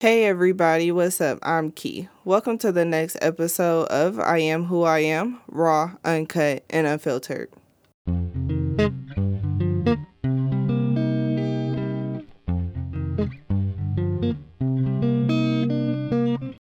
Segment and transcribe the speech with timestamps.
[0.00, 1.40] Hey everybody, what's up?
[1.42, 2.08] I'm Key.
[2.24, 7.50] Welcome to the next episode of I Am Who I Am, raw, uncut, and unfiltered.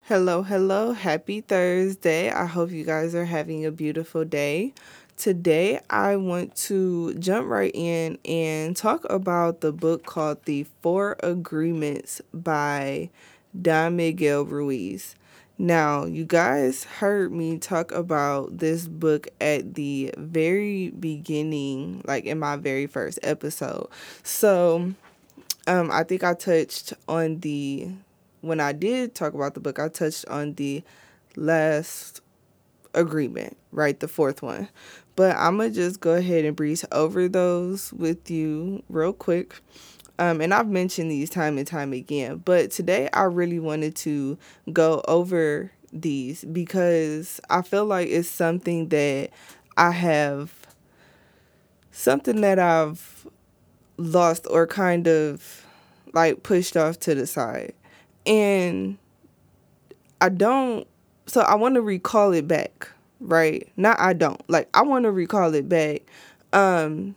[0.01, 2.31] Hello, hello, happy Thursday.
[2.31, 4.73] I hope you guys are having a beautiful day.
[5.17, 11.15] Today, I want to jump right in and talk about the book called The Four
[11.23, 13.09] Agreements by
[13.59, 15.15] Don Miguel Ruiz.
[15.57, 22.37] Now, you guys heard me talk about this book at the very beginning, like in
[22.37, 23.87] my very first episode.
[24.21, 24.93] So,
[25.65, 27.89] um, I think I touched on the,
[28.41, 30.83] when I did talk about the book, I touched on the
[31.35, 32.21] last
[32.93, 33.99] agreement, right?
[33.99, 34.69] The fourth one.
[35.17, 39.59] But I'm going to just go ahead and breeze over those with you real quick.
[40.19, 44.37] Um, and I've mentioned these time and time again, but today I really wanted to
[44.71, 49.31] go over these because I feel like it's something that
[49.75, 50.53] I have,
[51.91, 53.27] something that I've
[53.97, 55.65] lost or kind of
[56.13, 57.73] like pushed off to the side.
[58.25, 58.99] And
[60.21, 60.87] I don't,
[61.25, 63.67] so I want to recall it back right?
[63.77, 64.41] Not I don't.
[64.49, 66.01] Like I want to recall it back
[66.53, 67.15] um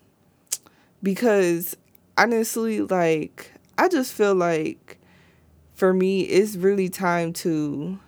[1.03, 1.77] because
[2.19, 4.99] honestly like I just feel like
[5.75, 7.99] for me it's really time to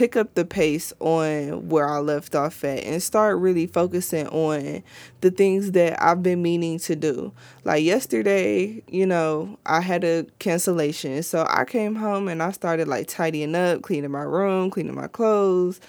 [0.00, 4.82] pick up the pace on where I left off at and start really focusing on
[5.20, 7.32] the things that I've been meaning to do.
[7.64, 11.22] Like yesterday, you know, I had a cancellation.
[11.22, 15.08] So I came home and I started like tidying up, cleaning my room, cleaning my
[15.08, 15.80] clothes,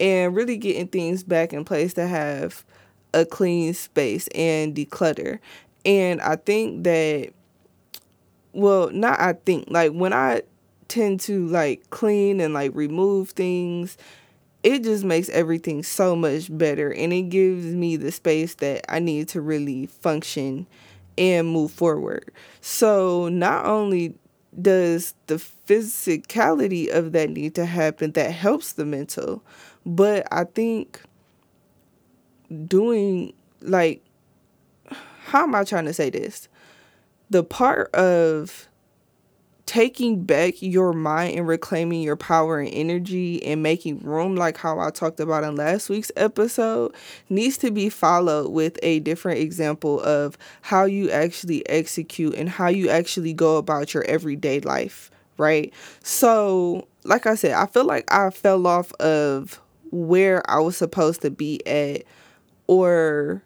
[0.00, 2.64] and really getting things back in place to have
[3.14, 5.38] a clean space and declutter.
[5.84, 7.32] And I think that,
[8.52, 10.42] well, not I think, like when I
[10.88, 13.96] tend to like clean and like remove things,
[14.62, 18.98] it just makes everything so much better and it gives me the space that I
[18.98, 20.66] need to really function
[21.16, 22.30] and move forward.
[22.60, 24.14] So not only
[24.60, 29.42] does the physicality of that need to happen that helps the mental,
[29.88, 31.00] but I think
[32.66, 33.32] doing
[33.62, 34.04] like
[35.24, 36.48] how am I trying to say this?
[37.30, 38.68] The part of
[39.66, 44.78] taking back your mind and reclaiming your power and energy and making room, like how
[44.78, 46.94] I talked about in last week's episode,
[47.28, 52.68] needs to be followed with a different example of how you actually execute and how
[52.68, 55.72] you actually go about your everyday life, right?
[56.02, 59.60] So, like I said, I feel like I fell off of
[59.90, 62.04] where I was supposed to be at
[62.66, 63.42] or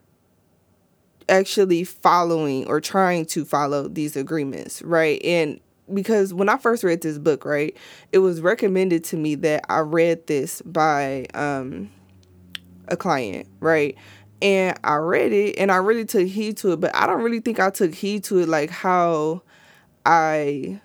[1.28, 5.22] actually following or trying to follow these agreements, right?
[5.24, 5.60] And
[5.92, 7.76] because when I first read this book, right,
[8.12, 11.90] it was recommended to me that I read this by um
[12.88, 13.96] a client, right?
[14.40, 17.40] And I read it and I really took heed to it, but I don't really
[17.40, 19.42] think I took heed to it like how
[20.04, 20.80] I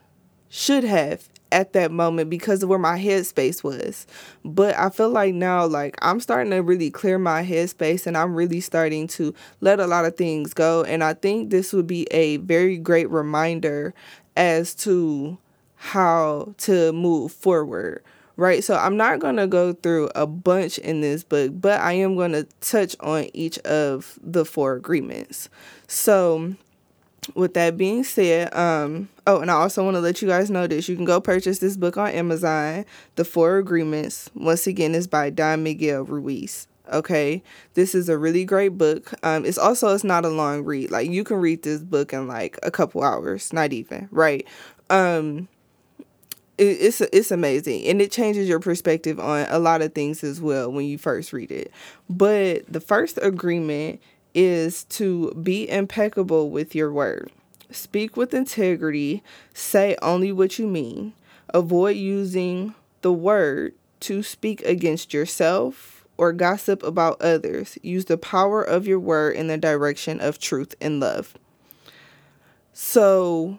[0.50, 4.08] should have at that moment because of where my headspace was.
[4.44, 8.36] But I feel like now, like, I'm starting to really clear my headspace and I'm
[8.36, 10.84] really starting to let a lot of things go.
[10.84, 13.94] And I think this would be a very great reminder
[14.36, 15.38] as to
[15.76, 18.04] how to move forward.
[18.40, 22.16] Right, so I'm not gonna go through a bunch in this book, but I am
[22.16, 25.50] gonna touch on each of the four agreements.
[25.88, 26.54] So,
[27.36, 30.68] with that being said, um, oh, and I also want to let you guys know
[30.68, 30.88] this.
[30.88, 32.86] You can go purchase this book on Amazon.
[33.16, 36.68] The Four Agreements, once again, is by Don Miguel Ruiz.
[36.92, 37.44] Okay,
[37.74, 39.14] this is a really great book.
[39.24, 40.90] Um, it's also it's not a long read.
[40.90, 44.48] Like you can read this book in like a couple hours, not even right.
[44.90, 45.50] Um,
[46.58, 50.40] it, it's it's amazing, and it changes your perspective on a lot of things as
[50.42, 51.72] well when you first read it.
[52.10, 54.00] But the first agreement
[54.38, 57.32] is to be impeccable with your word.
[57.72, 61.14] Speak with integrity, say only what you mean.
[61.56, 67.80] Avoid using the word to speak against yourself or gossip about others.
[67.82, 71.34] Use the power of your word in the direction of truth and love.
[72.74, 73.58] So,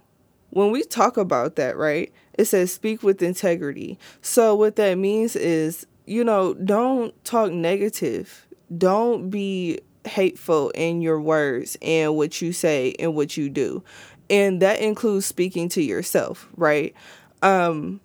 [0.50, 3.98] when we talk about that, right, it says speak with integrity.
[4.22, 8.46] So, what that means is, you know, don't talk negative.
[8.76, 13.82] Don't be hateful in your words and what you say and what you do.
[14.30, 16.94] And that includes speaking to yourself, right?
[17.42, 18.00] Um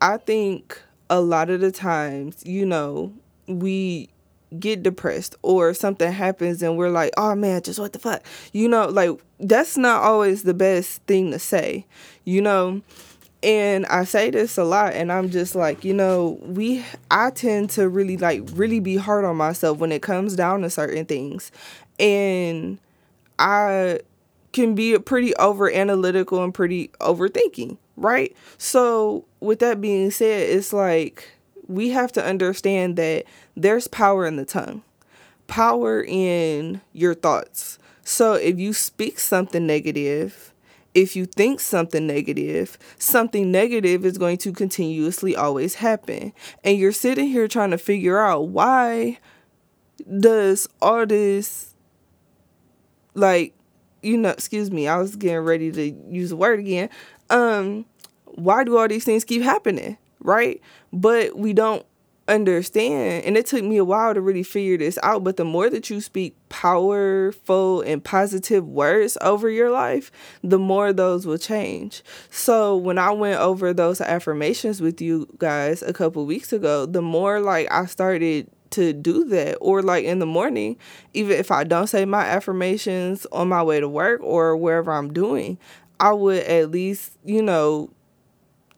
[0.00, 0.80] I think
[1.10, 3.12] a lot of the times, you know,
[3.46, 4.10] we
[4.58, 8.22] get depressed or something happens and we're like, "Oh man, just what the fuck?"
[8.52, 9.10] You know, like
[9.40, 11.86] that's not always the best thing to say.
[12.24, 12.82] You know,
[13.42, 17.70] and I say this a lot and I'm just like, you know, we I tend
[17.70, 21.52] to really like really be hard on myself when it comes down to certain things.
[22.00, 22.78] And
[23.38, 24.00] I
[24.52, 28.34] can be pretty over analytical and pretty overthinking, right?
[28.56, 31.30] So, with that being said, it's like
[31.68, 33.24] we have to understand that
[33.56, 34.82] there's power in the tongue.
[35.46, 37.78] Power in your thoughts.
[38.02, 40.52] So, if you speak something negative,
[40.94, 46.32] if you think something negative, something negative is going to continuously always happen.
[46.64, 49.18] And you're sitting here trying to figure out why
[50.20, 51.74] does all this
[53.14, 53.54] like
[54.00, 56.88] you know, excuse me, I was getting ready to use the word again.
[57.30, 57.84] Um
[58.24, 60.60] why do all these things keep happening, right?
[60.92, 61.84] But we don't
[62.28, 63.24] understand.
[63.24, 65.90] And it took me a while to really figure this out but the more that
[65.90, 70.10] you speak powerful and positive words over your life
[70.42, 72.02] the more those will change.
[72.30, 77.02] So when i went over those affirmations with you guys a couple weeks ago the
[77.02, 79.56] more like i started to do that.
[79.60, 80.76] Or like in the morning
[81.14, 85.12] even if i don't say my affirmations on my way to work or wherever i'm
[85.12, 85.58] doing
[86.00, 87.90] i would at least you know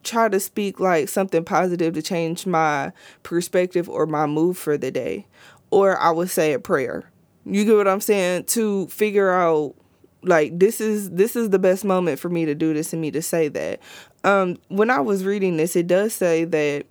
[0.02, 2.92] try to speak like something positive to change my
[3.22, 5.26] perspective or my mood for the day.
[5.70, 7.10] Or I would say a prayer.
[7.44, 8.44] You get what I'm saying?
[8.44, 9.74] To figure out
[10.22, 13.10] like this is this is the best moment for me to do this and me
[13.12, 13.80] to say that.
[14.24, 16.86] Um when I was reading this, it does say that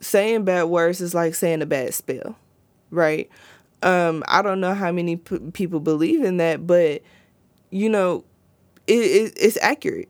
[0.00, 2.36] saying bad words is like saying a bad spell,
[2.90, 3.28] right?
[3.82, 7.02] Um I don't know how many p- people believe in that, but
[7.70, 8.24] you know,
[8.86, 10.08] it, it it's accurate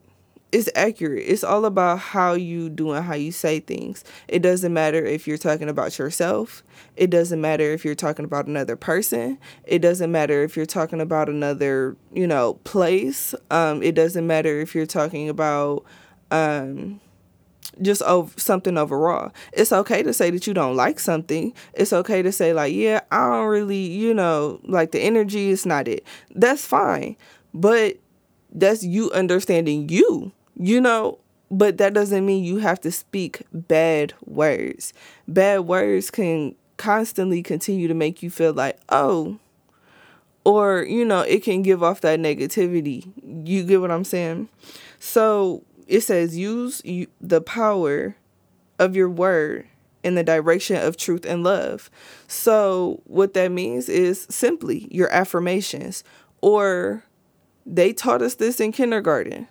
[0.53, 1.25] it's accurate.
[1.27, 4.05] It's all about how you do and how you say things.
[4.29, 6.63] It doesn't matter if you're talking about yourself.
[6.95, 9.39] It doesn't matter if you're talking about another person.
[9.65, 13.35] It doesn't matter if you're talking about another, you know, place.
[13.51, 15.85] Um, it doesn't matter if you're talking about
[16.31, 17.01] um,
[17.81, 19.33] just over something overall.
[19.55, 21.55] It's okay to say that you don't like something.
[21.73, 25.65] It's okay to say like, yeah, I don't really, you know, like the energy is
[25.65, 26.07] not it.
[26.35, 27.17] That's fine.
[27.55, 27.97] But
[28.55, 31.19] that's you understanding you you know,
[31.51, 34.93] but that doesn't mean you have to speak bad words.
[35.29, 39.39] Bad words can constantly continue to make you feel like, oh,
[40.45, 43.09] or, you know, it can give off that negativity.
[43.47, 44.49] You get what I'm saying?
[44.99, 46.83] So it says, use
[47.21, 48.17] the power
[48.79, 49.67] of your word
[50.03, 51.91] in the direction of truth and love.
[52.27, 56.03] So, what that means is simply your affirmations,
[56.41, 57.05] or
[57.65, 59.47] they taught us this in kindergarten.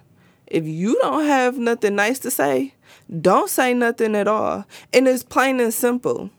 [0.52, 2.74] If you don't have nothing nice to say,
[3.22, 4.66] don't say nothing at all.
[4.94, 6.30] And it's plain and simple.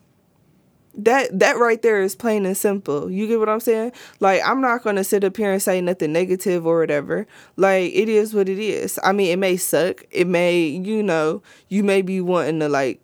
[0.95, 3.09] That that right there is plain and simple.
[3.09, 3.93] You get what I'm saying?
[4.19, 7.25] Like I'm not gonna sit up here and say nothing negative or whatever.
[7.57, 8.99] Like it is what it is.
[9.03, 10.05] I mean, it may suck.
[10.11, 13.03] It may, you know, you may be wanting to like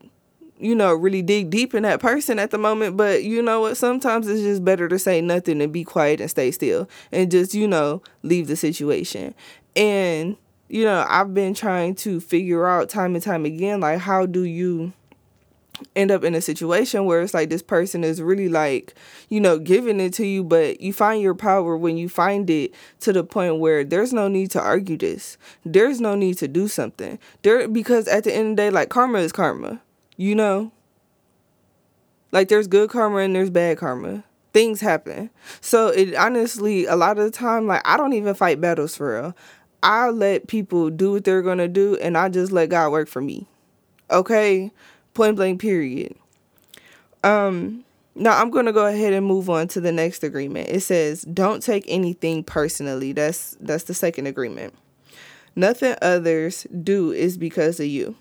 [0.60, 2.98] you know, really dig deep in that person at the moment.
[2.98, 3.78] But you know what?
[3.78, 7.54] Sometimes it's just better to say nothing and be quiet and stay still and just,
[7.54, 9.34] you know, leave the situation.
[9.76, 10.36] And
[10.70, 14.44] you know, I've been trying to figure out time and time again, like, how do
[14.44, 14.94] you
[15.96, 18.94] end up in a situation where it's like this person is really like,
[19.30, 22.74] you know, giving it to you, but you find your power when you find it
[23.00, 25.38] to the point where there's no need to argue this.
[25.66, 27.20] There's no need to do something.
[27.42, 29.82] There because at the end of the day, like karma is karma.
[30.18, 30.72] You know?
[32.32, 34.24] Like there's good karma and there's bad karma.
[34.52, 35.30] Things happen.
[35.62, 39.22] So it honestly a lot of the time, like I don't even fight battles for
[39.22, 39.36] real.
[39.82, 43.22] I let people do what they're gonna do and I just let God work for
[43.22, 43.48] me.
[44.12, 44.72] Okay?
[45.14, 46.16] Point blank period.
[47.24, 50.70] Um now I'm gonna go ahead and move on to the next agreement.
[50.70, 53.14] It says, don't take anything personally.
[53.14, 54.74] That's that's the second agreement.
[55.56, 58.16] Nothing others do is because of you.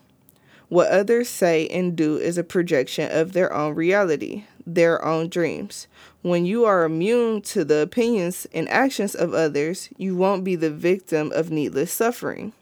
[0.68, 5.86] What others say and do is a projection of their own reality, their own dreams.
[6.22, 10.70] When you are immune to the opinions and actions of others, you won't be the
[10.70, 12.52] victim of needless suffering.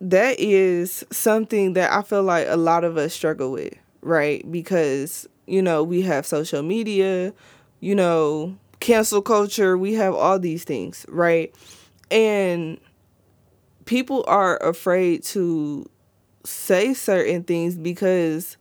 [0.00, 4.48] That is something that I feel like a lot of us struggle with, right?
[4.50, 7.32] Because, you know, we have social media,
[7.80, 11.52] you know, cancel culture, we have all these things, right?
[12.10, 12.78] And
[13.86, 15.88] people are afraid to
[16.44, 18.56] say certain things because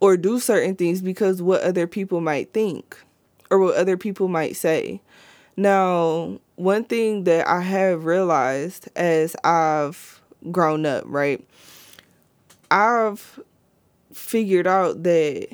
[0.00, 2.98] or do certain things because what other people might think
[3.50, 5.00] or what other people might say.
[5.56, 11.46] Now, one thing that I have realized as I've grown up, right?
[12.70, 13.40] I've
[14.12, 15.48] figured out that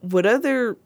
[0.00, 0.76] what other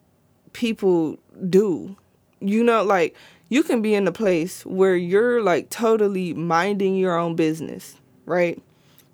[0.53, 1.17] people
[1.49, 1.95] do,
[2.39, 3.15] you know, like
[3.49, 7.95] you can be in a place where you're like totally minding your own business,
[8.25, 8.61] right?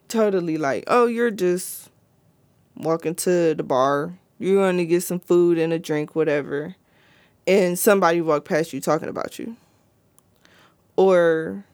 [0.07, 1.89] Totally like, oh, you're just
[2.75, 6.75] walking to the bar, you're going to get some food and a drink, whatever,
[7.47, 9.55] and somebody walk past you talking about you.
[10.97, 11.65] Or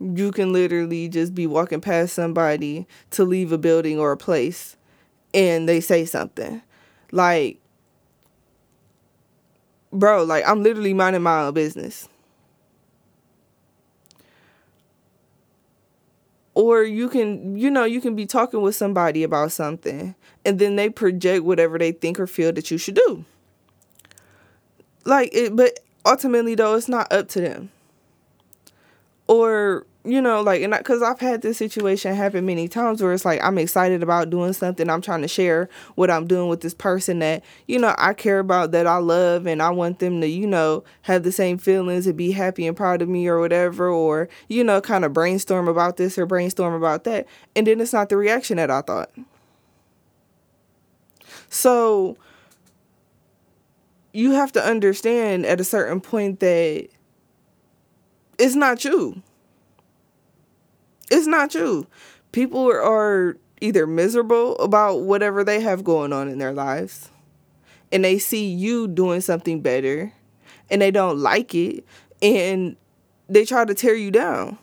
[0.00, 4.76] you can literally just be walking past somebody to leave a building or a place
[5.32, 6.62] and they say something.
[7.12, 7.60] Like,
[9.92, 12.08] bro, like I'm literally minding my own business.
[16.56, 20.76] Or you can, you know, you can be talking with somebody about something and then
[20.76, 23.26] they project whatever they think or feel that you should do.
[25.04, 27.70] Like it, but ultimately though, it's not up to them.
[29.28, 33.24] Or you know, like, and because I've had this situation happen many times where it's
[33.24, 34.88] like I'm excited about doing something.
[34.88, 38.38] I'm trying to share what I'm doing with this person that, you know, I care
[38.38, 42.06] about, that I love, and I want them to, you know, have the same feelings
[42.06, 45.68] and be happy and proud of me or whatever, or, you know, kind of brainstorm
[45.68, 47.26] about this or brainstorm about that.
[47.54, 49.10] And then it's not the reaction that I thought.
[51.48, 52.16] So
[54.12, 56.88] you have to understand at a certain point that
[58.38, 59.22] it's not you
[61.10, 61.86] it's not you.
[62.32, 67.10] People are either miserable about whatever they have going on in their lives
[67.90, 70.12] and they see you doing something better
[70.70, 71.84] and they don't like it
[72.20, 72.76] and
[73.28, 74.58] they try to tear you down.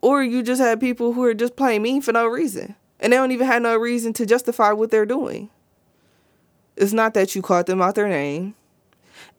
[0.00, 3.16] Or you just have people who are just playing mean for no reason and they
[3.16, 5.50] don't even have no reason to justify what they're doing.
[6.76, 8.54] It's not that you called them out their name.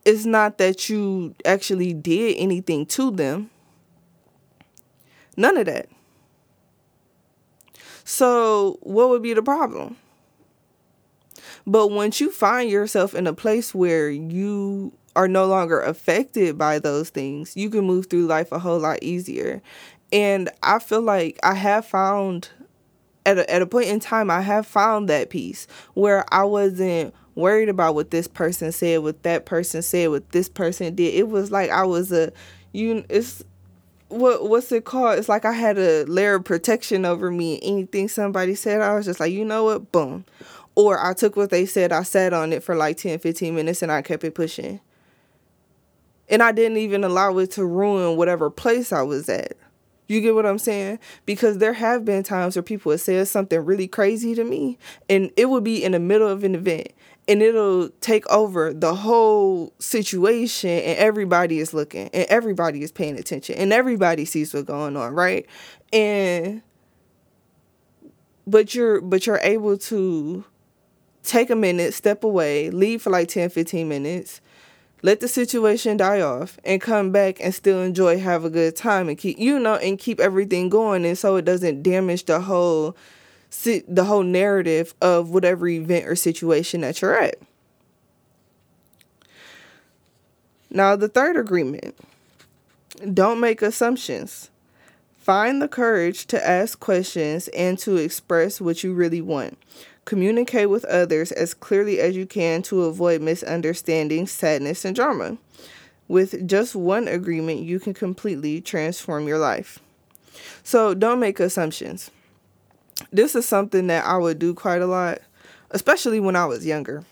[0.04, 3.50] It's not that you actually did anything to them.
[5.36, 5.88] None of that.
[8.04, 9.96] So, what would be the problem?
[11.66, 16.78] But once you find yourself in a place where you are no longer affected by
[16.78, 19.62] those things, you can move through life a whole lot easier.
[20.12, 22.50] And I feel like I have found
[23.24, 27.14] at a, at a point in time I have found that peace where I wasn't
[27.34, 31.14] worried about what this person said, what that person said, what this person did.
[31.14, 32.32] It was like I was a
[32.72, 33.44] you it's
[34.12, 35.18] what what's it called?
[35.18, 37.58] It's like I had a layer of protection over me.
[37.62, 40.24] Anything somebody said, I was just like, you know what, boom.
[40.74, 43.82] Or I took what they said, I sat on it for like 10, 15 minutes
[43.82, 44.80] and I kept it pushing.
[46.28, 49.56] And I didn't even allow it to ruin whatever place I was at.
[50.08, 50.98] You get what I'm saying?
[51.26, 54.78] Because there have been times where people have said something really crazy to me,
[55.08, 56.88] and it would be in the middle of an event
[57.28, 63.18] and it'll take over the whole situation and everybody is looking and everybody is paying
[63.18, 65.46] attention and everybody sees what's going on right?
[65.92, 66.62] And
[68.46, 70.44] but you're but you're able to
[71.22, 74.40] take a minute step away leave for like 10 15 minutes
[75.02, 79.08] let the situation die off and come back and still enjoy have a good time
[79.08, 82.96] and keep you know and keep everything going and so it doesn't damage the whole
[83.60, 87.36] the whole narrative of whatever event or situation that you're at.
[90.70, 91.94] Now, the third agreement
[93.12, 94.50] don't make assumptions.
[95.18, 99.58] Find the courage to ask questions and to express what you really want.
[100.04, 105.36] Communicate with others as clearly as you can to avoid misunderstanding, sadness, and drama.
[106.08, 109.78] With just one agreement, you can completely transform your life.
[110.64, 112.10] So don't make assumptions
[113.12, 115.18] this is something that I would do quite a lot,
[115.70, 117.04] especially when I was younger.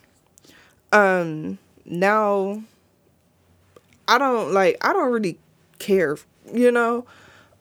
[0.92, 2.62] Um, now
[4.08, 5.38] I don't like I don't really
[5.78, 6.16] care,
[6.52, 7.06] you know.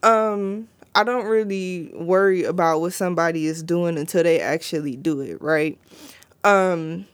[0.03, 5.41] Um, I don't really worry about what somebody is doing until they actually do it,
[5.41, 5.77] right?
[6.43, 7.05] Um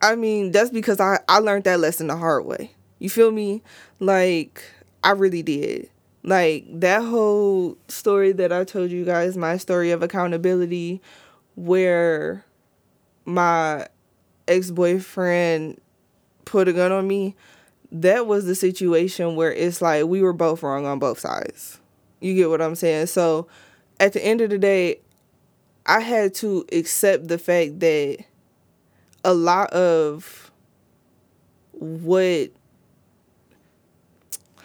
[0.00, 2.72] I mean, that's because I I learned that lesson the hard way.
[2.98, 3.62] You feel me?
[4.00, 4.62] Like
[5.02, 5.88] I really did.
[6.22, 11.00] Like that whole story that I told you guys, my story of accountability,
[11.54, 12.44] where
[13.24, 13.86] my
[14.46, 15.80] ex boyfriend
[16.44, 17.36] put a gun on me,
[17.92, 21.80] that was the situation where it's like we were both wrong on both sides.
[22.20, 23.06] You get what I'm saying?
[23.06, 23.46] So
[24.00, 25.00] at the end of the day,
[25.86, 28.18] I had to accept the fact that
[29.24, 30.50] a lot of
[31.72, 32.50] what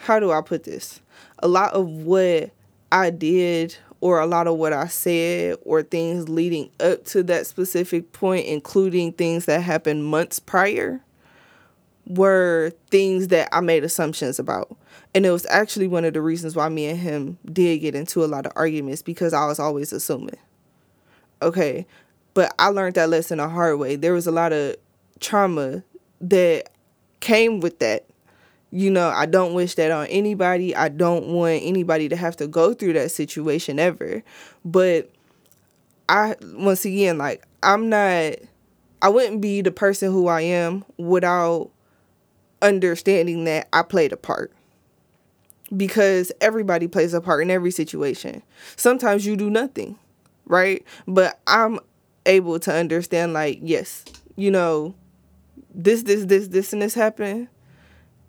[0.00, 1.00] how do I put this?
[1.44, 2.50] A lot of what
[2.90, 7.46] I did or a lot of what I said or things leading up to that
[7.46, 11.00] specific point, including things that happened months prior,
[12.06, 14.76] were things that I made assumptions about.
[15.14, 18.24] And it was actually one of the reasons why me and him did get into
[18.24, 20.38] a lot of arguments because I was always assuming.
[21.40, 21.86] Okay.
[22.32, 23.96] But I learned that lesson the hard way.
[23.96, 24.76] There was a lot of
[25.20, 25.84] trauma
[26.20, 26.70] that
[27.20, 28.06] came with that.
[28.74, 30.74] You know, I don't wish that on anybody.
[30.74, 34.24] I don't want anybody to have to go through that situation ever.
[34.64, 35.12] But
[36.08, 38.34] I once again like I'm not
[39.00, 41.70] I wouldn't be the person who I am without
[42.62, 44.52] understanding that I played a part.
[45.76, 48.42] Because everybody plays a part in every situation.
[48.74, 49.96] Sometimes you do nothing,
[50.46, 50.84] right?
[51.06, 51.78] But I'm
[52.26, 54.04] able to understand like, yes,
[54.34, 54.94] you know,
[55.72, 57.48] this, this, this, this, and this happened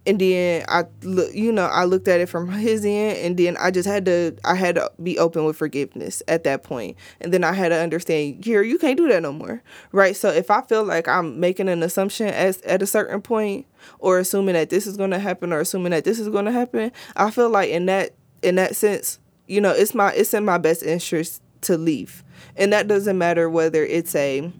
[0.08, 3.58] and then I look, you know, I looked at it from his end, and then
[3.58, 7.34] I just had to, I had to be open with forgiveness at that point, and
[7.34, 10.16] then I had to understand, here, you can't do that no more, right?
[10.16, 13.66] So if I feel like I'm making an assumption as at a certain point,
[14.00, 16.52] or assuming that this is going to happen, or assuming that this is going to
[16.52, 20.46] happen, I feel like in that in that sense, you know, it's my it's in
[20.46, 22.24] my best interest to leave,
[22.56, 24.52] and that doesn't matter whether it's a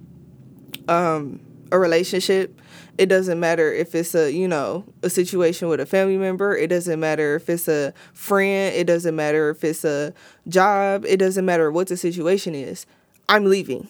[0.88, 1.40] um
[1.72, 2.60] a relationship
[2.98, 6.68] it doesn't matter if it's a you know a situation with a family member it
[6.68, 10.14] doesn't matter if it's a friend it doesn't matter if it's a
[10.48, 12.86] job it doesn't matter what the situation is
[13.30, 13.88] i'm leaving.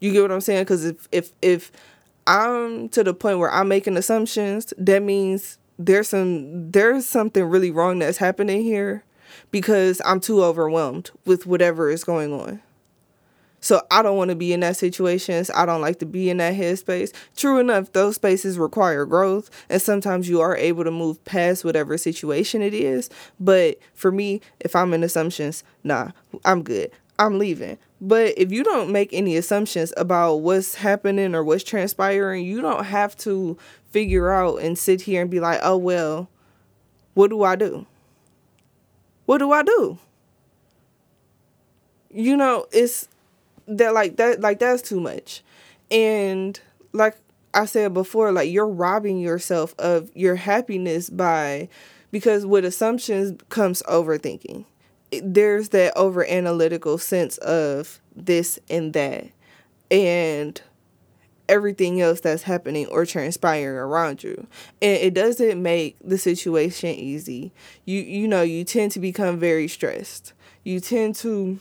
[0.00, 0.64] You get what i'm saying?
[0.64, 1.72] Because if if if
[2.26, 7.70] i'm to the point where i'm making assumptions that means there's some there's something really
[7.70, 9.04] wrong that's happening here
[9.50, 12.60] because i'm too overwhelmed with whatever is going on
[13.66, 15.50] so I don't want to be in that situations.
[15.52, 17.12] I don't like to be in that headspace.
[17.36, 21.98] True enough, those spaces require growth, and sometimes you are able to move past whatever
[21.98, 23.10] situation it is.
[23.40, 26.12] But for me, if I'm in assumptions, nah,
[26.44, 26.92] I'm good.
[27.18, 27.76] I'm leaving.
[28.00, 32.84] But if you don't make any assumptions about what's happening or what's transpiring, you don't
[32.84, 33.58] have to
[33.90, 36.30] figure out and sit here and be like, oh, well,
[37.14, 37.84] what do I do?
[39.24, 39.98] What do I do?
[42.12, 43.08] You know, it's
[43.66, 45.42] that like that like that's too much.
[45.90, 46.58] And
[46.92, 47.16] like
[47.54, 51.68] i said before like you're robbing yourself of your happiness by
[52.10, 54.64] because with assumptions comes overthinking.
[55.22, 59.28] There's that over analytical sense of this and that
[59.90, 60.60] and
[61.48, 64.46] everything else that's happening or transpiring around you.
[64.82, 67.52] And it doesn't make the situation easy.
[67.84, 70.32] You you know you tend to become very stressed.
[70.64, 71.60] You tend to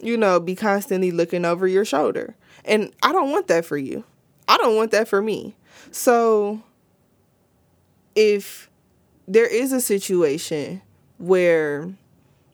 [0.00, 2.34] you know, be constantly looking over your shoulder.
[2.64, 4.04] And I don't want that for you.
[4.48, 5.54] I don't want that for me.
[5.90, 6.62] So
[8.14, 8.68] if
[9.26, 10.82] there is a situation
[11.18, 11.92] where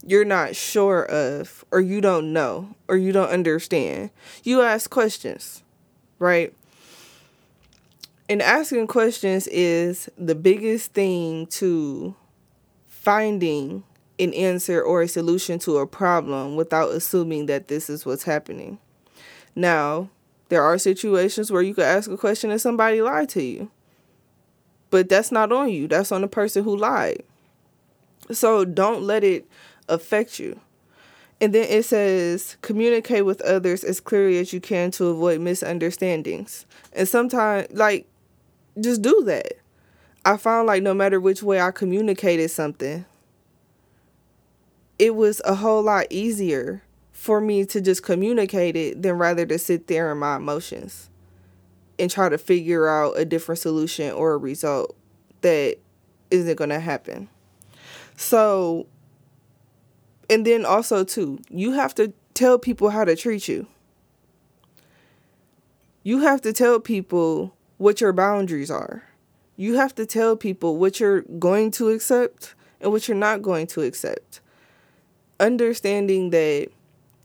[0.05, 4.11] you're not sure of, or you don't know, or you don't understand,
[4.45, 5.63] you ask questions,
[6.19, 6.53] right?
[8.29, 12.15] And asking questions is the biggest thing to
[12.87, 13.85] finding
[14.19, 18.79] an answer or a solution to a problem without assuming that this is what's happening.
[19.55, 20.11] Now,
[20.49, 23.71] there are situations where you could ask a question and somebody lied to you.
[24.91, 27.23] But that's not on you, that's on the person who lied.
[28.31, 29.47] So don't let it
[29.89, 30.61] affect you.
[31.41, 36.65] And then it says, communicate with others as clearly as you can to avoid misunderstandings.
[36.93, 38.07] And sometimes, like,
[38.81, 39.55] just do that.
[40.25, 43.05] I found like no matter which way I communicated something,
[44.99, 46.83] it was a whole lot easier
[47.13, 51.11] for me to just communicate it than rather to sit there in my emotions
[51.99, 54.95] and try to figure out a different solution or a result
[55.41, 55.77] that
[56.31, 57.29] isn't going to happen.
[58.17, 58.87] So,
[60.29, 63.67] and then also, too, you have to tell people how to treat you.
[66.03, 69.05] You have to tell people what your boundaries are.
[69.57, 73.67] You have to tell people what you're going to accept and what you're not going
[73.69, 74.41] to accept
[75.39, 76.69] understanding that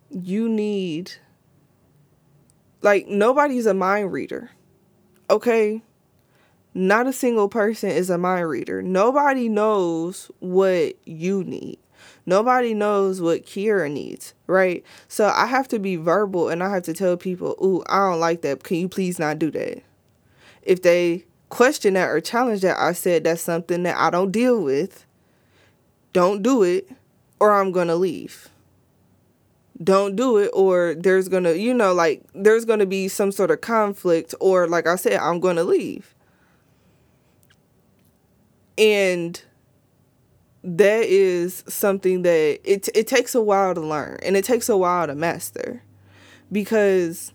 [0.10, 1.14] you need
[2.82, 4.52] like nobody's a mind reader.
[5.30, 5.82] Okay?
[6.74, 8.82] Not a single person is a mind reader.
[8.82, 11.80] Nobody knows what you need.
[12.26, 14.84] Nobody knows what Kira needs, right?
[15.08, 18.20] So I have to be verbal and I have to tell people, "Ooh, I don't
[18.20, 18.64] like that.
[18.64, 19.84] Can you please not do that?"
[20.62, 24.62] If they question that or challenge that, I said that's something that I don't deal
[24.62, 25.06] with.
[26.14, 26.90] Don't do it
[27.42, 28.50] or I'm going to leave.
[29.84, 33.32] Don't do it, or there's going to, you know, like there's going to be some
[33.32, 36.14] sort of conflict, or like I said, I'm going to leave.
[38.78, 39.42] And
[40.64, 44.78] that is something that it, it takes a while to learn and it takes a
[44.78, 45.82] while to master
[46.52, 47.34] because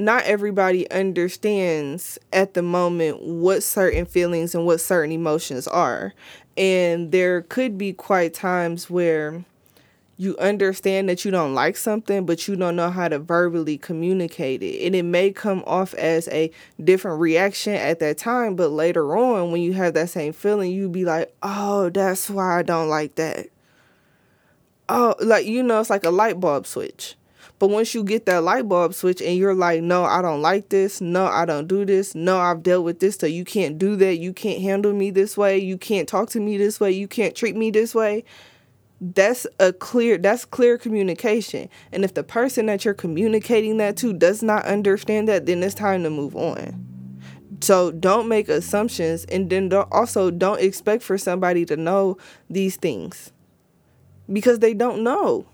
[0.00, 6.14] not everybody understands at the moment what certain feelings and what certain emotions are.
[6.60, 9.46] And there could be quite times where
[10.18, 14.62] you understand that you don't like something, but you don't know how to verbally communicate
[14.62, 14.84] it.
[14.84, 16.50] And it may come off as a
[16.84, 20.92] different reaction at that time, but later on, when you have that same feeling, you'd
[20.92, 23.46] be like, oh, that's why I don't like that.
[24.90, 27.16] Oh, like, you know, it's like a light bulb switch.
[27.60, 30.70] But once you get that light bulb switch and you're like, no, I don't like
[30.70, 31.02] this.
[31.02, 32.14] No, I don't do this.
[32.14, 33.16] No, I've dealt with this.
[33.16, 34.16] So you can't do that.
[34.16, 35.58] You can't handle me this way.
[35.58, 36.90] You can't talk to me this way.
[36.90, 38.24] You can't treat me this way
[39.02, 44.12] that's a clear that's clear communication and if the person that you're communicating that to
[44.12, 46.86] does not understand that then it's time to move on
[47.62, 52.18] so don't make assumptions and then don't, also don't expect for somebody to know
[52.50, 53.32] these things
[54.30, 55.46] because they don't know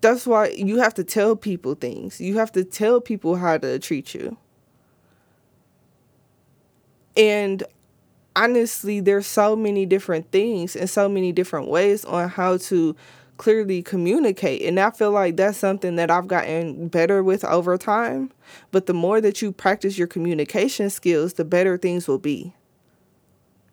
[0.00, 3.78] that's why you have to tell people things you have to tell people how to
[3.78, 4.36] treat you
[7.16, 7.64] and
[8.36, 12.96] honestly, there's so many different things and so many different ways on how to
[13.36, 14.62] clearly communicate.
[14.62, 18.30] And I feel like that's something that I've gotten better with over time.
[18.70, 22.54] But the more that you practice your communication skills, the better things will be.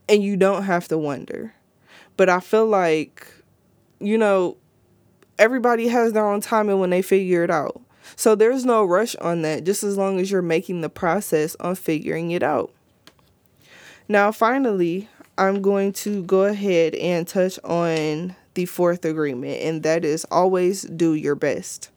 [0.10, 1.54] And you don't have to wonder.
[2.16, 3.28] But I feel like,
[4.00, 4.58] you know,
[5.40, 7.82] everybody has their own time and when they figure it out.
[8.16, 11.76] So there's no rush on that, just as long as you're making the process on
[11.76, 12.72] figuring it out.
[14.08, 20.06] Now, finally, I'm going to go ahead and touch on the fourth agreement, and that
[20.06, 21.90] is always do your best.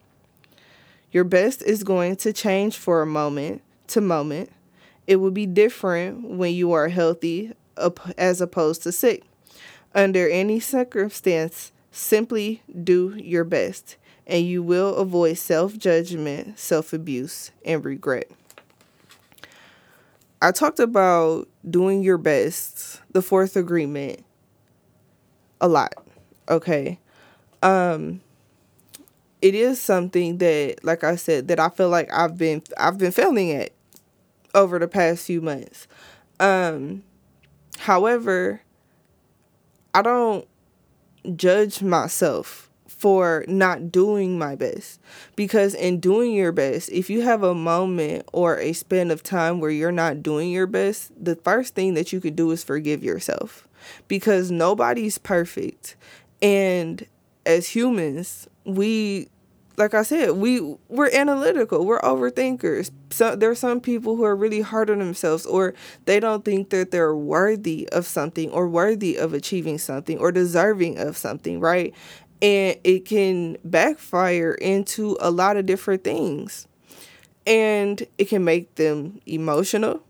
[1.12, 4.50] Your best is going to change for a moment to moment.
[5.07, 7.53] It will be different when you are healthy
[8.18, 9.24] as opposed to sick.
[9.94, 17.50] Under any circumstance, simply do your best, and you will avoid self judgment, self abuse,
[17.64, 18.31] and regret.
[20.42, 24.24] I talked about doing your best, the fourth agreement,
[25.61, 25.94] a lot.
[26.48, 26.98] Okay.
[27.62, 28.20] Um
[29.42, 33.12] it is something that like I said that I feel like I've been I've been
[33.12, 33.70] failing at
[34.55, 35.87] over the past few months.
[36.38, 37.03] Um
[37.79, 38.62] however,
[39.94, 40.46] I don't
[41.37, 45.00] judge myself for not doing my best.
[45.35, 49.59] Because in doing your best, if you have a moment or a span of time
[49.59, 53.02] where you're not doing your best, the first thing that you could do is forgive
[53.02, 53.66] yourself.
[54.06, 55.96] Because nobody's perfect.
[56.42, 57.06] And
[57.46, 59.28] as humans, we
[59.80, 62.90] like I said, we we're analytical, we're overthinkers.
[63.10, 66.92] So are some people who are really hard on themselves or they don't think that
[66.92, 71.92] they're worthy of something or worthy of achieving something or deserving of something, right?
[72.42, 76.66] and it can backfire into a lot of different things.
[77.46, 80.02] And it can make them emotional,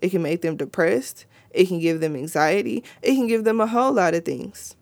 [0.00, 3.66] it can make them depressed, it can give them anxiety, it can give them a
[3.66, 4.74] whole lot of things.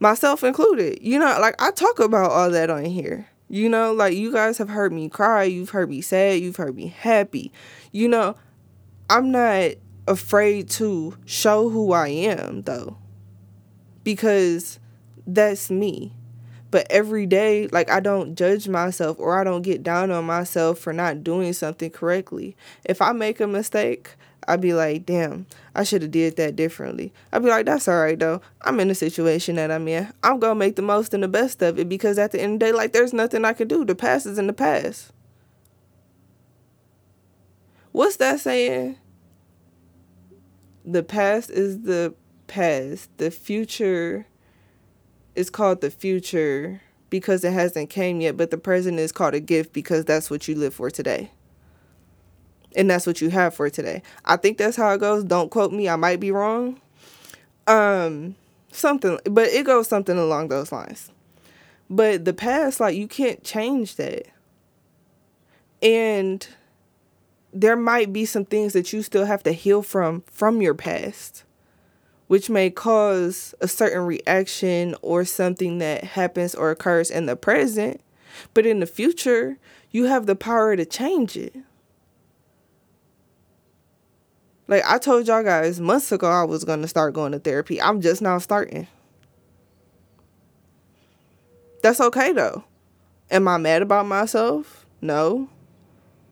[0.00, 0.98] Myself included.
[1.00, 3.28] You know, like I talk about all that on here.
[3.48, 6.74] You know, like you guys have heard me cry, you've heard me sad, you've heard
[6.74, 7.52] me happy.
[7.92, 8.36] You know,
[9.08, 9.72] I'm not
[10.08, 12.98] afraid to show who I am though.
[14.02, 14.78] Because
[15.26, 16.12] that's me.
[16.70, 20.78] But every day, like I don't judge myself or I don't get down on myself
[20.80, 22.56] for not doing something correctly.
[22.84, 27.12] If I make a mistake, I'd be like, damn, I should have did that differently.
[27.32, 28.40] I'd be like, that's all right though.
[28.62, 30.12] I'm in the situation that I'm in.
[30.22, 32.60] I'm gonna make the most and the best of it because at the end of
[32.60, 33.84] the day, like there's nothing I can do.
[33.84, 35.12] The past is in the past.
[37.92, 38.98] What's that saying?
[40.84, 42.14] The past is the
[42.46, 43.16] past.
[43.18, 44.26] The future
[45.34, 49.40] is called the future because it hasn't came yet, but the present is called a
[49.40, 51.30] gift because that's what you live for today.
[52.76, 54.02] And that's what you have for today.
[54.24, 55.24] I think that's how it goes.
[55.24, 55.88] Don't quote me.
[55.88, 56.80] I might be wrong.
[57.66, 58.34] Um
[58.70, 61.10] something but it goes something along those lines.
[61.88, 64.26] But the past like you can't change that.
[65.82, 66.46] And
[67.52, 71.44] there might be some things that you still have to heal from from your past
[72.26, 78.00] which may cause a certain reaction or something that happens or occurs in the present.
[78.54, 79.58] But in the future,
[79.90, 81.54] you have the power to change it.
[84.66, 87.80] Like I told y'all guys months ago, I was to start going to therapy.
[87.80, 88.86] I'm just now starting.
[91.82, 92.64] That's okay though.
[93.30, 94.86] Am I mad about myself?
[95.00, 95.48] No.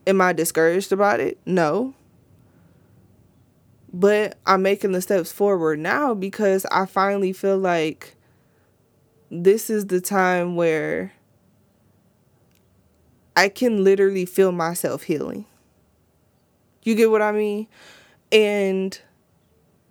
[0.06, 1.38] Am I discouraged about it?
[1.44, 1.94] No.
[3.92, 8.16] But I'm making the steps forward now because I finally feel like
[9.30, 11.12] this is the time where
[13.36, 15.44] I can literally feel myself healing.
[16.82, 17.66] You get what I mean?
[18.32, 18.98] And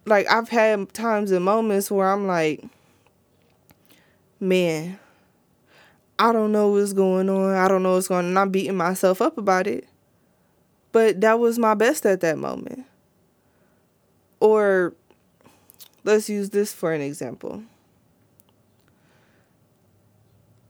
[0.06, 2.64] like I've had times and moments where I'm like,
[4.40, 5.00] man,
[6.18, 7.56] I don't know what's going on.
[7.56, 8.38] I don't know what's going on.
[8.38, 9.88] I'm beating myself up about it.
[10.92, 12.86] But that was my best at that moment.
[14.40, 14.94] Or
[16.04, 17.64] let's use this for an example.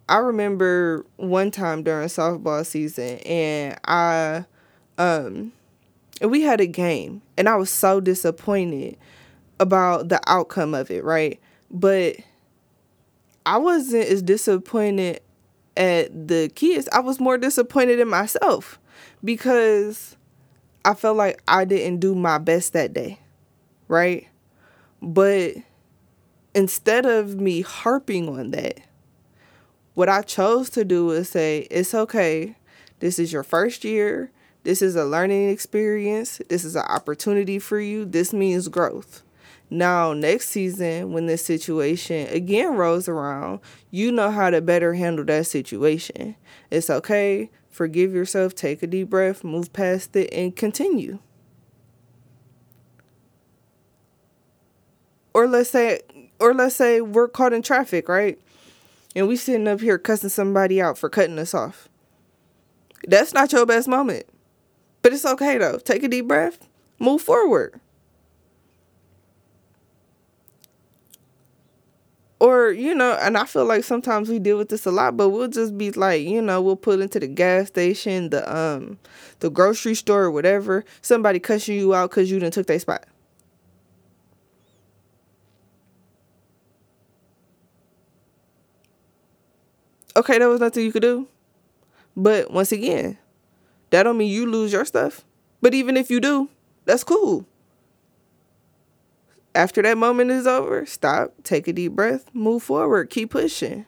[0.07, 4.43] I remember one time during softball season and I
[4.97, 5.53] um
[6.29, 8.97] we had a game and I was so disappointed
[9.59, 11.39] about the outcome of it, right?
[11.69, 12.17] But
[13.45, 15.21] I wasn't as disappointed
[15.77, 16.87] at the kids.
[16.91, 18.79] I was more disappointed in myself
[19.23, 20.15] because
[20.83, 23.19] I felt like I didn't do my best that day,
[23.87, 24.27] right?
[25.01, 25.55] But
[26.53, 28.81] instead of me harping on that,
[29.93, 32.55] what I chose to do was say, it's okay.
[32.99, 34.31] This is your first year.
[34.63, 36.39] This is a learning experience.
[36.49, 38.05] This is an opportunity for you.
[38.05, 39.23] This means growth.
[39.73, 45.25] Now, next season, when this situation again rolls around, you know how to better handle
[45.25, 46.35] that situation.
[46.69, 47.49] It's okay.
[47.69, 51.19] Forgive yourself, take a deep breath, move past it, and continue.
[55.33, 56.01] Or let's say,
[56.39, 58.37] or let's say we're caught in traffic, right?
[59.15, 61.87] And we sitting up here cussing somebody out for cutting us off.
[63.07, 64.25] That's not your best moment.
[65.01, 65.77] But it's okay though.
[65.77, 66.67] Take a deep breath,
[66.99, 67.79] move forward.
[72.39, 75.29] or you know and i feel like sometimes we deal with this a lot but
[75.29, 78.97] we'll just be like you know we'll put into the gas station the um
[79.39, 83.05] the grocery store or whatever somebody cussing you out because you didn't took their spot
[90.15, 91.27] okay there was nothing you could do
[92.15, 93.17] but once again
[93.91, 95.23] that don't mean you lose your stuff
[95.61, 96.49] but even if you do
[96.85, 97.45] that's cool
[99.53, 103.85] after that moment is over, stop, take a deep breath, move forward, keep pushing.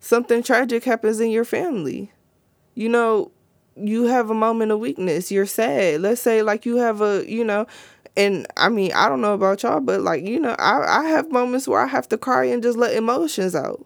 [0.00, 2.12] Something tragic happens in your family.
[2.74, 3.32] You know,
[3.74, 6.00] you have a moment of weakness, you're sad.
[6.00, 7.66] Let's say, like, you have a, you know,
[8.16, 11.30] and I mean, I don't know about y'all, but like, you know, I, I have
[11.32, 13.84] moments where I have to cry and just let emotions out.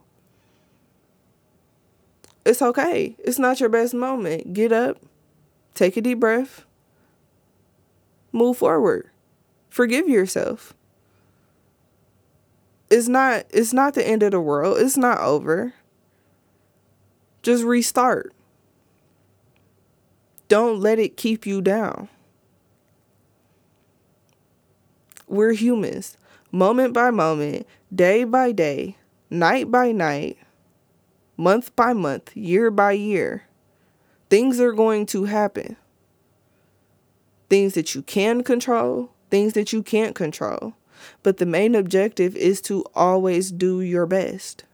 [2.44, 3.16] It's okay.
[3.18, 4.52] It's not your best moment.
[4.54, 4.98] Get up,
[5.74, 6.64] take a deep breath,
[8.32, 9.10] move forward
[9.70, 10.74] forgive yourself.
[12.90, 14.78] It's not it's not the end of the world.
[14.78, 15.72] It's not over.
[17.42, 18.34] Just restart.
[20.48, 22.08] Don't let it keep you down.
[25.28, 26.16] We're humans.
[26.50, 28.96] Moment by moment, day by day,
[29.30, 30.36] night by night,
[31.40, 33.44] month by month, year by year,
[34.28, 35.76] things are going to happen.
[37.48, 40.74] Things that you can control, things that you can't control.
[41.22, 44.64] But the main objective is to always do your best.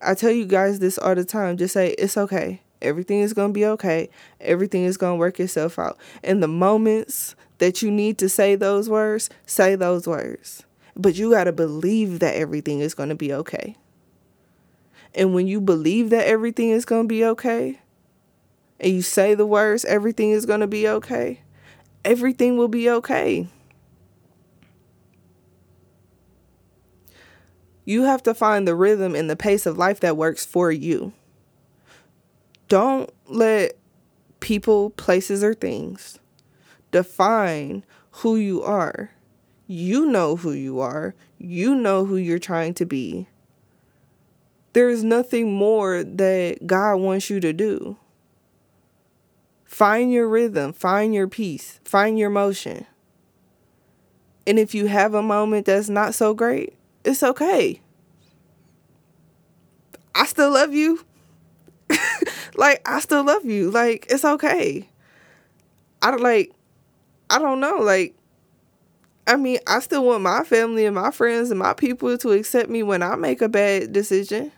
[0.00, 1.58] I tell you guys this all the time.
[1.58, 2.62] Just say, it's okay.
[2.80, 4.08] Everything is going to be okay.
[4.40, 5.98] Everything is going to work itself out.
[6.22, 10.64] In the moments that you need to say those words, say those words.
[10.96, 13.76] But you got to believe that everything is going to be okay.
[15.14, 17.80] And when you believe that everything is going to be okay,
[18.80, 21.40] and you say the words, everything is going to be okay,
[22.04, 23.48] everything will be okay.
[27.84, 31.14] You have to find the rhythm and the pace of life that works for you.
[32.68, 33.78] Don't let
[34.40, 36.18] people, places, or things
[36.90, 39.10] define who you are.
[39.66, 43.26] You know who you are, you know who you're trying to be.
[44.78, 47.96] There's nothing more that God wants you to do.
[49.64, 52.86] Find your rhythm, find your peace, find your motion.
[54.46, 57.80] And if you have a moment that's not so great, it's okay.
[60.14, 61.04] I still love you.
[62.54, 63.72] like I still love you.
[63.72, 64.88] Like it's okay.
[66.00, 66.52] I don't like
[67.28, 68.14] I don't know, like
[69.26, 72.70] I mean, I still want my family and my friends and my people to accept
[72.70, 74.52] me when I make a bad decision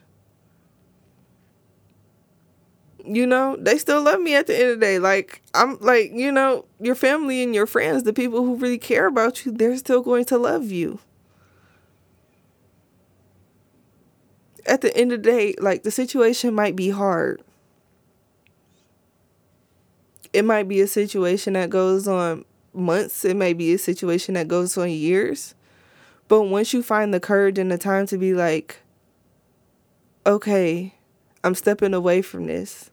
[3.04, 4.98] you know, they still love me at the end of the day.
[4.98, 9.06] Like, I'm like, you know, your family and your friends, the people who really care
[9.06, 10.98] about you, they're still going to love you.
[14.66, 17.42] At the end of the day, like, the situation might be hard.
[20.32, 24.48] It might be a situation that goes on months, it may be a situation that
[24.48, 25.54] goes on years.
[26.28, 28.78] But once you find the courage and the time to be like,
[30.24, 30.94] okay,
[31.42, 32.89] I'm stepping away from this.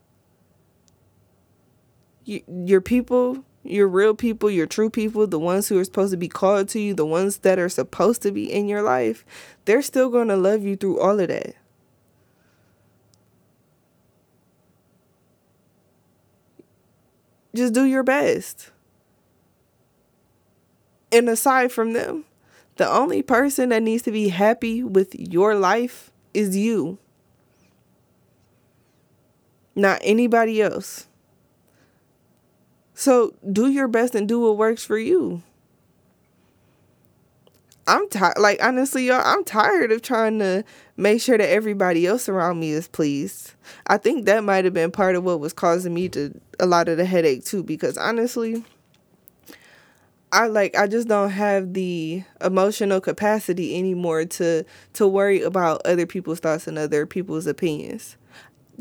[2.27, 6.17] You, your people, your real people, your true people, the ones who are supposed to
[6.17, 9.25] be called to you, the ones that are supposed to be in your life,
[9.63, 11.55] they're still going to love you through all of that.
[17.55, 18.71] Just do your best.
[21.09, 22.25] And aside from them,
[22.75, 26.97] the only person that needs to be happy with your life is you,
[29.75, 31.06] not anybody else.
[32.97, 35.43] So do your best and do what works for you.
[37.85, 38.39] I'm tired.
[38.39, 40.63] Like honestly, y'all, I'm tired of trying to
[40.97, 43.51] make sure that everybody else around me is pleased.
[43.85, 46.89] I think that might have been part of what was causing me to a lot
[46.89, 47.61] of the headache too.
[47.61, 48.63] Because honestly,
[50.31, 56.07] I like I just don't have the emotional capacity anymore to to worry about other
[56.07, 58.17] people's thoughts and other people's opinions.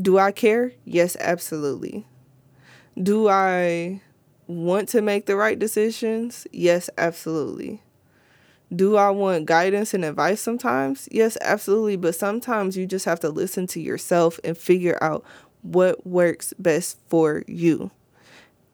[0.00, 0.72] Do I care?
[0.86, 2.06] Yes, absolutely.
[3.00, 4.00] Do I
[4.46, 6.46] want to make the right decisions?
[6.52, 7.82] Yes, absolutely.
[8.74, 11.08] Do I want guidance and advice sometimes?
[11.12, 11.96] Yes, absolutely.
[11.96, 15.24] But sometimes you just have to listen to yourself and figure out
[15.62, 17.90] what works best for you.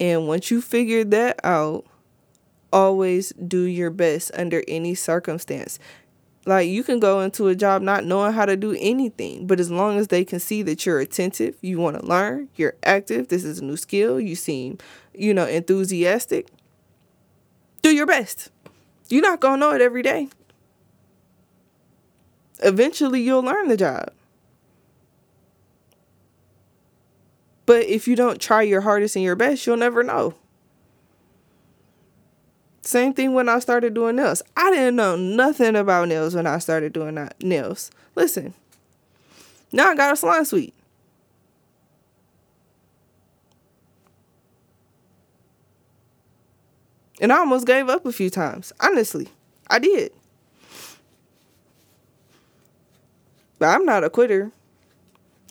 [0.00, 1.86] And once you figure that out,
[2.72, 5.78] always do your best under any circumstance.
[6.44, 9.70] Like you can go into a job not knowing how to do anything, but as
[9.70, 13.44] long as they can see that you're attentive, you want to learn, you're active, this
[13.44, 14.78] is a new skill, you seem,
[15.14, 16.48] you know, enthusiastic,
[17.82, 18.50] do your best.
[19.08, 20.28] You're not going to know it every day.
[22.60, 24.12] Eventually, you'll learn the job.
[27.66, 30.34] But if you don't try your hardest and your best, you'll never know.
[32.82, 34.42] Same thing when I started doing nails.
[34.56, 37.92] I didn't know nothing about nails when I started doing nails.
[38.16, 38.54] Listen,
[39.70, 40.74] now I got a salon suite.
[47.20, 48.72] And I almost gave up a few times.
[48.80, 49.28] Honestly,
[49.70, 50.12] I did.
[53.60, 54.50] But I'm not a quitter.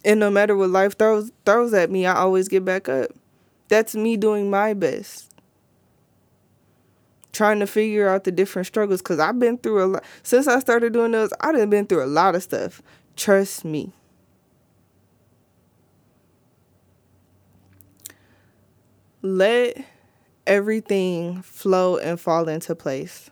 [0.03, 3.11] And no matter what life throws throws at me, I always get back up.
[3.69, 5.30] That's me doing my best
[7.33, 10.03] trying to figure out the different struggles because I've been through a lot.
[10.23, 12.81] Since I started doing those, I've been through a lot of stuff.
[13.15, 13.93] Trust me.
[19.21, 19.85] Let
[20.47, 23.29] everything flow and fall into place.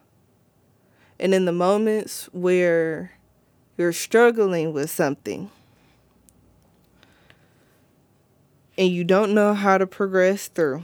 [1.19, 3.11] And in the moments where
[3.77, 5.49] you're struggling with something
[8.77, 10.83] and you don't know how to progress through,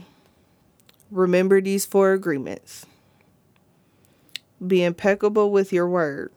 [1.10, 2.84] remember these four agreements.
[4.64, 6.32] Be impeccable with your word.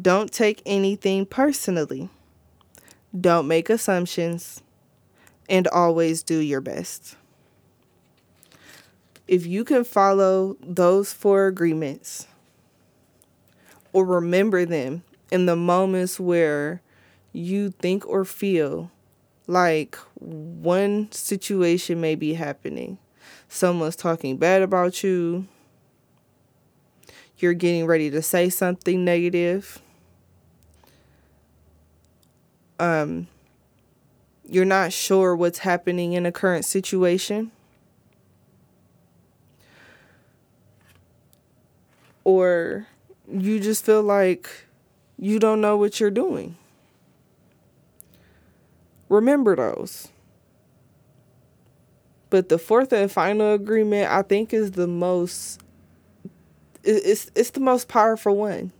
[0.00, 2.10] Don't take anything personally.
[3.18, 4.62] Don't make assumptions.
[5.48, 7.16] And always do your best.
[9.28, 12.26] If you can follow those four agreements
[13.92, 16.82] or remember them in the moments where
[17.32, 18.90] you think or feel
[19.46, 22.98] like one situation may be happening,
[23.48, 25.46] someone's talking bad about you,
[27.38, 29.80] you're getting ready to say something negative.
[32.78, 33.26] Um,
[34.48, 37.50] you're not sure what's happening in a current situation.
[42.24, 42.86] Or
[43.30, 44.50] you just feel like
[45.18, 46.56] you don't know what you're doing.
[49.08, 50.08] Remember those.
[52.28, 55.60] But the fourth and final agreement, I think, is the most
[56.86, 58.72] it's it's the most powerful one.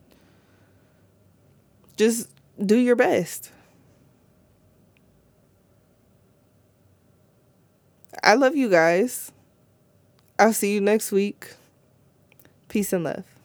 [1.97, 2.29] Just
[2.65, 3.51] do your best.
[8.23, 9.33] I love you guys.
[10.39, 11.55] I'll see you next week.
[12.69, 13.36] Peace and love.